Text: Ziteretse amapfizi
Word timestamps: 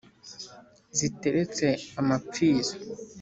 Ziteretse 0.97 1.67
amapfizi 1.99 2.75